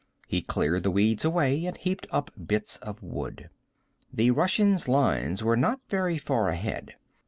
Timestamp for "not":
5.55-5.79